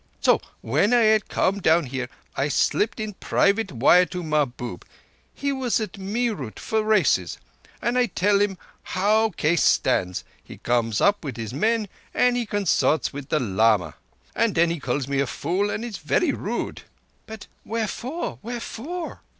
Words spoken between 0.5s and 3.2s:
when I had come down here I slipped in